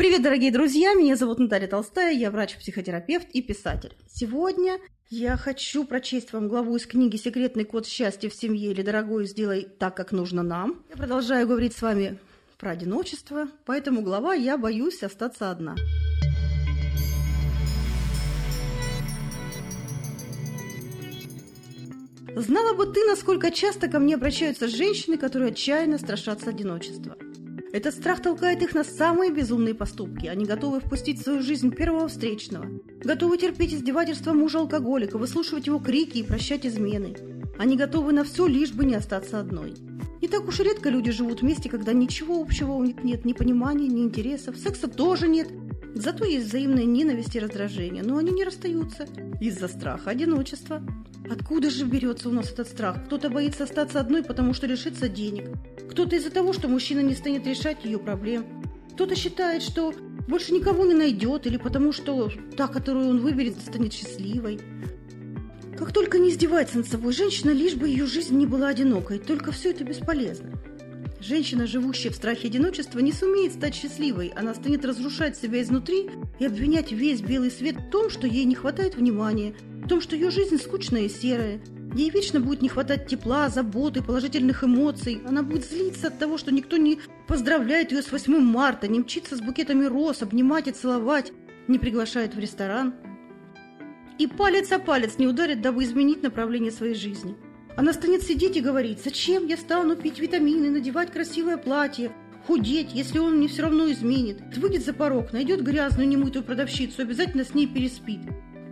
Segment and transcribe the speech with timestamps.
[0.00, 0.94] Привет, дорогие друзья!
[0.94, 3.94] Меня зовут Наталья Толстая, я врач-психотерапевт и писатель.
[4.08, 4.78] Сегодня
[5.10, 9.68] я хочу прочесть вам главу из книги «Секретный код счастья в семье» или «Дорогой, сделай
[9.78, 10.82] так, как нужно нам».
[10.88, 12.18] Я продолжаю говорить с вами
[12.56, 15.76] про одиночество, поэтому глава «Я боюсь остаться одна».
[22.34, 27.18] Знала бы ты, насколько часто ко мне обращаются женщины, которые отчаянно страшатся одиночества–
[27.72, 30.26] этот страх толкает их на самые безумные поступки.
[30.26, 32.66] Они готовы впустить в свою жизнь первого встречного,
[33.04, 37.16] готовы терпеть издевательства мужа-алкоголика, выслушивать его крики и прощать измены.
[37.58, 39.74] Они готовы на все, лишь бы не остаться одной.
[40.20, 43.32] Не так уж и редко люди живут вместе, когда ничего общего у них нет, ни
[43.32, 45.48] понимания, ни интересов, секса тоже нет.
[45.94, 49.06] Зато есть взаимная ненависть и раздражение, но они не расстаются
[49.40, 50.82] из-за страха одиночества.
[51.30, 53.04] Откуда же берется у нас этот страх?
[53.06, 55.50] Кто-то боится остаться одной, потому что лишится денег.
[55.90, 58.46] Кто-то из-за того, что мужчина не станет решать ее проблем.
[58.94, 59.92] Кто-то считает, что
[60.28, 64.60] больше никого не найдет, или потому что та, которую он выберет, станет счастливой.
[65.76, 69.50] Как только не издевается над собой женщина, лишь бы ее жизнь не была одинокой, только
[69.50, 70.52] все это бесполезно.
[71.20, 74.28] Женщина, живущая в страхе одиночества, не сумеет стать счастливой.
[74.36, 78.54] Она станет разрушать себя изнутри и обвинять весь белый свет в том, что ей не
[78.54, 81.60] хватает внимания, в том, что ее жизнь скучная и серая,
[81.94, 85.20] Ей вечно будет не хватать тепла, заботы, положительных эмоций.
[85.26, 89.36] Она будет злиться от того, что никто не поздравляет ее с 8 марта, не мчится
[89.36, 91.32] с букетами роз, обнимать и целовать,
[91.66, 92.94] не приглашает в ресторан.
[94.18, 97.36] И палец о палец не ударит, дабы изменить направление своей жизни.
[97.76, 102.12] Она станет сидеть и говорить, зачем я стану пить витамины, надевать красивое платье,
[102.46, 104.56] худеть, если он мне все равно изменит.
[104.56, 108.20] Выйдет за порог, найдет грязную немытую продавщицу, обязательно с ней переспит.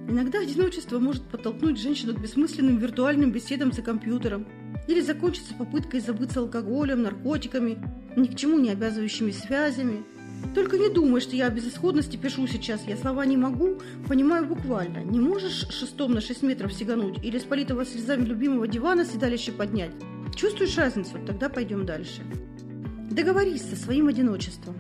[0.08, 4.46] Иногда одиночество может подтолкнуть женщину к бессмысленным виртуальным беседам за компьютером
[4.86, 7.78] или закончиться попыткой забыться алкоголем, наркотиками,
[8.16, 10.02] ни к чему не обязывающими связями.
[10.54, 12.86] Только не думай, что я о безысходности пишу сейчас.
[12.86, 15.04] Я слова не могу, понимаю буквально.
[15.04, 19.92] Не можешь шестом на шесть метров сигануть или с политого слезами любимого дивана седалище поднять?
[20.34, 21.18] Чувствуешь разницу?
[21.26, 22.22] Тогда пойдем дальше.
[23.10, 24.74] Договорись со своим одиночеством.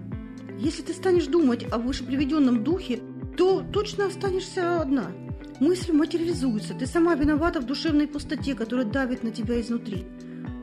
[0.58, 3.00] Если ты станешь думать о вышеприведенном духе,
[3.38, 5.12] то точно останешься одна.
[5.60, 10.06] Мысль материализуется, ты сама виновата в душевной пустоте, которая давит на тебя изнутри.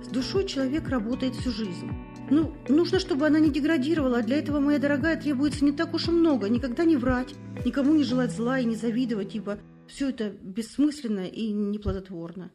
[0.04, 1.90] С душой человек работает всю жизнь.
[2.30, 6.10] Ну, нужно, чтобы она не деградировала, а для этого, моя дорогая, требуется не так уж
[6.10, 6.50] и много.
[6.50, 7.34] Никогда не врать,
[7.64, 12.52] никому не желать зла и не завидовать, ибо все это бессмысленно и неплодотворно.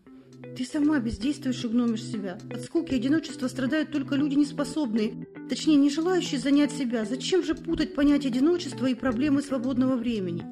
[0.56, 2.38] Ты сама бездействуешь и гномишь себя.
[2.52, 7.04] От скуки и одиночества страдают только люди неспособные, точнее, не желающие занять себя.
[7.04, 10.44] Зачем же путать понятие одиночества и проблемы свободного времени?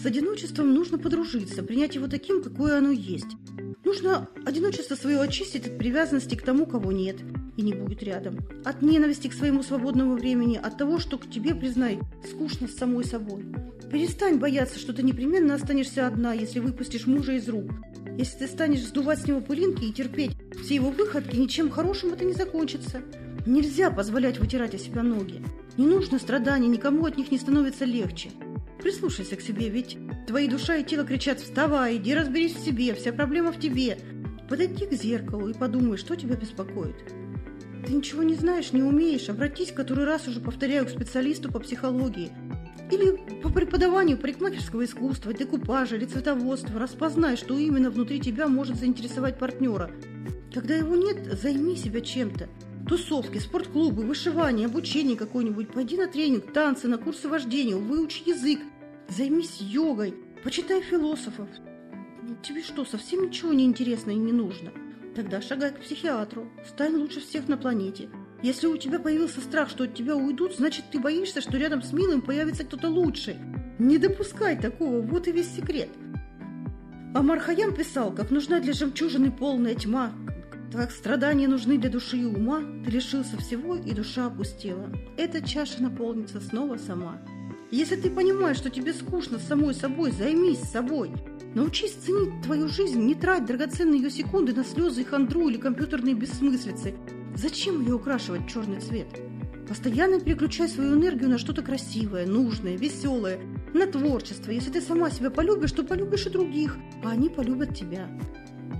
[0.00, 3.36] С одиночеством нужно подружиться, принять его таким, какое оно есть.
[3.84, 7.16] Нужно одиночество свое очистить от привязанности к тому, кого нет
[7.56, 8.38] и не будет рядом.
[8.64, 13.04] От ненависти к своему свободному времени, от того, что к тебе, признай, скучно с самой
[13.04, 13.44] собой.
[13.90, 17.70] Перестань бояться, что ты непременно останешься одна, если выпустишь мужа из рук.
[18.18, 22.24] Если ты станешь сдувать с него пылинки и терпеть все его выходки, ничем хорошим это
[22.24, 23.02] не закончится.
[23.44, 25.42] Нельзя позволять вытирать о себя ноги.
[25.76, 28.30] Не нужно страданий, никому от них не становится легче.
[28.82, 33.12] Прислушайся к себе, ведь твои душа и тело кричат «Вставай, иди разберись в себе, вся
[33.12, 33.98] проблема в тебе».
[34.48, 36.96] Подойди к зеркалу и подумай, что тебя беспокоит.
[37.86, 42.30] Ты ничего не знаешь, не умеешь, обратись который раз уже повторяю к специалисту по психологии–
[42.90, 49.38] или по преподаванию парикмахерского искусства, декупажа или цветоводства распознай, что именно внутри тебя может заинтересовать
[49.38, 49.90] партнера.
[50.52, 52.48] Когда его нет, займи себя чем-то.
[52.88, 55.72] Тусовки, спортклубы, вышивание, обучение какое-нибудь.
[55.72, 58.60] Пойди на тренинг, танцы, на курсы вождения, выучи язык.
[59.08, 60.14] Займись йогой,
[60.44, 61.48] почитай философов.
[62.42, 64.70] Тебе что, совсем ничего не интересно и не нужно?
[65.16, 68.08] Тогда шагай к психиатру, стань лучше всех на планете–
[68.42, 71.92] если у тебя появился страх, что от тебя уйдут, значит, ты боишься, что рядом с
[71.92, 73.36] милым появится кто-то лучший.
[73.78, 75.88] Не допускай такого, вот и весь секрет.
[77.14, 80.12] Амар Хаям писал, как нужна для жемчужины полная тьма,
[80.72, 84.90] как страдания нужны для души и ума, ты лишился всего, и душа опустела.
[85.16, 87.18] Эта чаша наполнится снова сама.
[87.70, 91.10] Если ты понимаешь, что тебе скучно самой собой, займись собой.
[91.54, 96.14] Научись ценить твою жизнь, не трать драгоценные ее секунды на слезы и хандру или компьютерные
[96.14, 96.94] бессмыслицы.
[97.36, 99.08] Зачем ее украшивать черный цвет?
[99.68, 103.38] Постоянно переключай свою энергию на что-то красивое, нужное, веселое,
[103.74, 104.50] на творчество.
[104.50, 108.08] Если ты сама себя полюбишь, то полюбишь и других, а они полюбят тебя.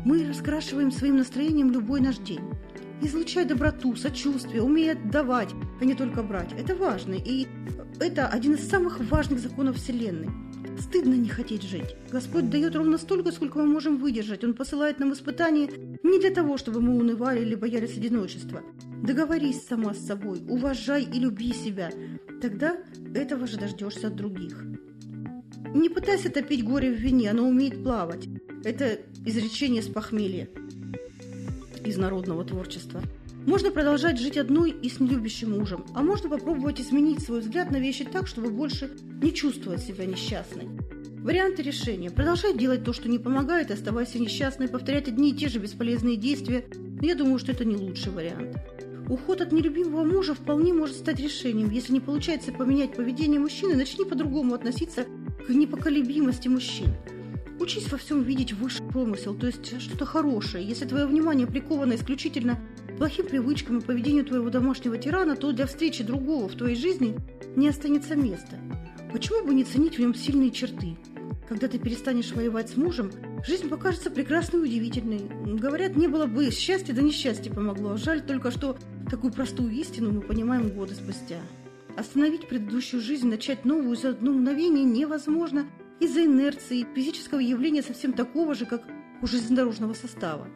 [0.06, 2.40] Мы раскрашиваем своим настроением любой наш день.
[3.02, 6.54] Излучай доброту, сочувствие, умей отдавать, а не только брать.
[6.58, 7.46] Это важно, и
[8.00, 10.30] это один из самых важных законов Вселенной.
[10.78, 11.96] Стыдно не хотеть жить.
[12.10, 14.44] Господь дает ровно столько, сколько мы можем выдержать.
[14.44, 15.70] Он посылает нам испытания
[16.02, 18.62] не для того, чтобы мы унывали или боялись одиночества.
[19.02, 21.90] Договорись сама с собой, уважай и люби себя.
[22.40, 22.76] Тогда
[23.14, 24.64] этого же дождешься от других.
[25.74, 28.28] Не пытайся топить горе в вине, оно умеет плавать.
[28.64, 30.48] Это изречение с похмелья
[31.84, 33.02] из народного творчества.
[33.46, 37.76] Можно продолжать жить одной и с нелюбящим мужем, а можно попробовать изменить свой взгляд на
[37.76, 38.90] вещи так, чтобы больше
[39.22, 40.68] не чувствовать себя несчастной.
[41.22, 42.10] Варианты решения.
[42.10, 46.64] Продолжать делать то, что не помогает, оставайся несчастной, повторять одни и те же бесполезные действия.
[46.74, 48.56] Но я думаю, что это не лучший вариант.
[49.08, 51.70] Уход от нелюбимого мужа вполне может стать решением.
[51.70, 55.04] Если не получается поменять поведение мужчины, начни по-другому относиться
[55.46, 56.88] к непоколебимости мужчин.
[57.60, 60.66] Учись во всем видеть высший промысел, то есть что-то хорошее.
[60.66, 62.58] Если твое внимание приковано исключительно
[62.96, 67.16] плохим привычкам и поведению твоего домашнего тирана, то для встречи другого в твоей жизни
[67.54, 68.58] не останется места.
[69.12, 70.96] Почему бы не ценить в нем сильные черты?
[71.48, 73.12] Когда ты перестанешь воевать с мужем,
[73.46, 75.20] жизнь покажется прекрасной и удивительной.
[75.58, 77.96] Говорят, не было бы счастья, да несчастье помогло.
[77.96, 78.76] Жаль только, что
[79.08, 81.40] такую простую истину мы понимаем годы спустя.
[81.96, 85.66] Остановить предыдущую жизнь, начать новую за одно мгновение невозможно
[86.00, 88.82] из-за инерции физического явления совсем такого же, как
[89.22, 90.48] у железнодорожного состава.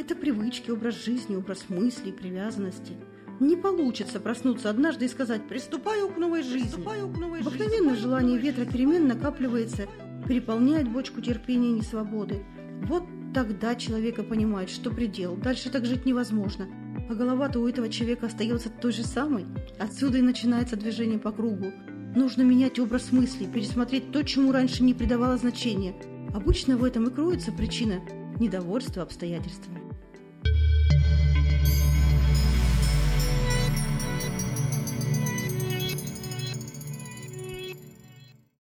[0.00, 2.94] Это привычки, образ жизни, образ мыслей, привязанности.
[3.38, 6.68] Не получится проснуться однажды и сказать «приступаю к новой жизни».
[6.68, 8.02] Приступаю к новой Обыкновенное жизни.
[8.02, 9.88] желание ветра перемен накапливается,
[10.26, 12.42] переполняет бочку терпения и несвободы.
[12.84, 13.02] Вот
[13.34, 16.66] тогда человека понимает, что предел, дальше так жить невозможно.
[17.10, 19.44] А голова-то у этого человека остается той же самой.
[19.78, 21.74] Отсюда и начинается движение по кругу.
[22.16, 25.94] Нужно менять образ мыслей, пересмотреть то, чему раньше не придавало значения.
[26.32, 28.00] Обычно в этом и кроется причина
[28.38, 29.79] недовольства обстоятельствами.